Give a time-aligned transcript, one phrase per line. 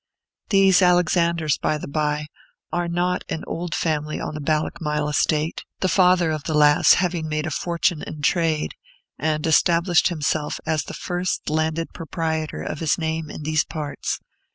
[0.49, 2.25] These Alexanders, by the by,
[2.73, 7.29] are not an old family on the Ballochmyle estate; the father of the lass having
[7.29, 8.73] made a fortune in trade,
[9.19, 14.19] and established himself as the first landed proprietor of his name in these parts.